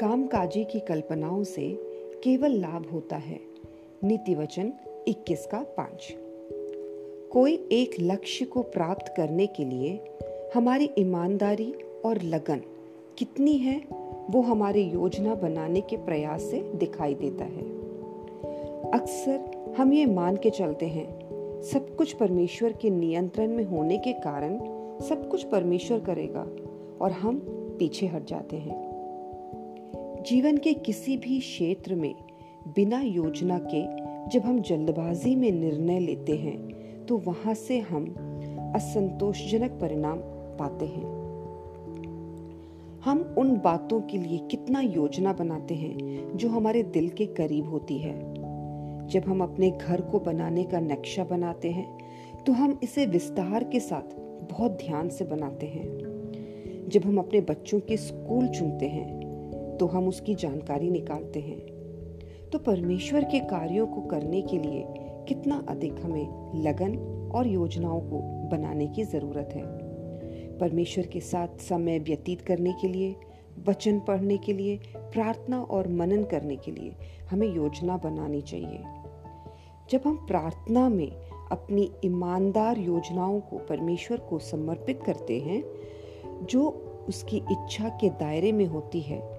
[0.00, 1.78] कामकाजी की कल्पनाओं से
[2.24, 3.40] केवल लाभ होता है।
[4.04, 4.72] नीति वचन
[5.08, 6.16] इक्कीस का पाँच।
[7.32, 10.00] कोई एक लक्ष्य को प्राप्त करने के लिए
[10.54, 11.74] हमारी ईमानदारी
[12.04, 12.60] और लगन
[13.18, 13.82] कितनी है,
[14.30, 17.62] वो हमारे योजना बनाने के प्रयास से दिखाई देता है।
[18.90, 21.20] अक्सर हम ये मान के चलते हैं,
[21.62, 24.58] सब कुछ परमेश्वर के नियंत्रण में होने के कारण
[25.00, 26.46] सब कुछ परमेश्वर करेगा
[27.00, 27.38] और हम
[27.78, 28.95] पीछे हट जाते हैं।
[30.26, 32.14] जीवन के किसी भी क्षेत्र में
[32.76, 33.82] बिना योजना के
[34.30, 38.06] जब हम जल्दबाजी में निर्णय लेते हैं तो वहाँ से हम
[38.76, 40.18] असंतोषजनक परिणाम
[40.58, 41.04] पाते हैं।
[43.04, 47.98] हम उन बातों के लिए कितना योजना बनाते हैं, जो हमारे दिल के करीब होती
[47.98, 48.14] है।
[49.06, 53.80] जब हम अपने घर को बनाने का नक्शा बनाते हैं तो हम इसे विस्तार के
[53.80, 54.16] साथ
[54.50, 59.25] बहुत ध्यान से बनाते हैं। जब हम अपने बच्चों के स्कूल चुनते हैं
[59.76, 61.76] तो हम उसकी जानकारी निकालते हैं।
[62.52, 64.84] तो परमेश्वर के कार्यों को करने के लिए
[65.28, 66.96] कितना अधिक हमें लगन
[67.34, 69.62] और योजनाओं को बनाने की ज़रूरत है।
[70.58, 73.16] परमेश्वर के साथ समय व्यतीत करने के लिए,
[73.68, 76.92] वचन पढ़ने के लिए, प्रार्थना और मनन करने के लिए
[77.30, 78.84] हमें योजना बनानी चाहिए।
[79.90, 81.12] जब हम प्रार्थना में
[81.52, 85.64] अपनी ईमानदार योजनाओं को परमेश्वर को समर्पित करते हैं,
[86.46, 89.35] जो उसकी इच्छा के दायरे में होती है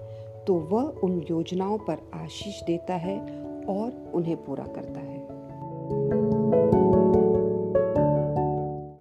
[0.48, 3.18] तो वह उन योजनाओं पर आशीष देता है
[3.66, 6.27] और उन्हें पूरा करता है।